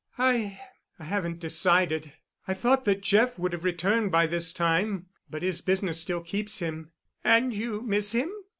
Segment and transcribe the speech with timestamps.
[0.17, 2.11] "I—I haven't decided.
[2.47, 6.57] I thought that Jeff would have returned by this time, but his business still keeps
[6.57, 6.89] him."
[7.23, 8.31] "And you miss him?